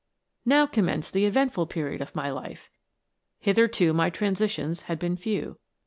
[0.45, 2.71] "Now commenced the eventful period of my life.
[3.37, 5.59] Hitherto my transitions had been few.